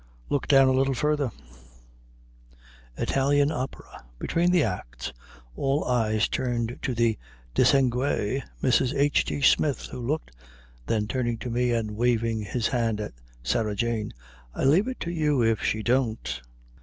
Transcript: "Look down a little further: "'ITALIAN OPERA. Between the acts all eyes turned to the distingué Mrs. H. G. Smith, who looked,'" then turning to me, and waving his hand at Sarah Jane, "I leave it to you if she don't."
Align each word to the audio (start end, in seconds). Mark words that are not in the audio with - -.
"Look 0.29 0.47
down 0.47 0.67
a 0.67 0.71
little 0.71 0.95
further: 0.95 1.31
"'ITALIAN 2.97 3.51
OPERA. 3.51 4.03
Between 4.17 4.49
the 4.51 4.63
acts 4.63 5.13
all 5.55 5.83
eyes 5.83 6.27
turned 6.27 6.79
to 6.81 6.95
the 6.95 7.19
distingué 7.53 8.41
Mrs. 8.63 8.95
H. 8.97 9.25
G. 9.25 9.41
Smith, 9.43 9.81
who 9.91 9.99
looked,'" 9.99 10.31
then 10.87 11.07
turning 11.07 11.37
to 11.37 11.51
me, 11.51 11.69
and 11.71 11.91
waving 11.91 12.41
his 12.41 12.69
hand 12.69 12.99
at 12.99 13.13
Sarah 13.43 13.75
Jane, 13.75 14.11
"I 14.55 14.63
leave 14.63 14.87
it 14.87 14.99
to 15.01 15.11
you 15.11 15.43
if 15.43 15.61
she 15.61 15.83
don't." 15.83 16.41